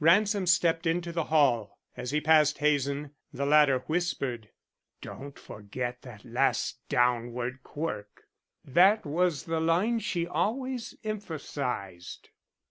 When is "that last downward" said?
6.02-7.62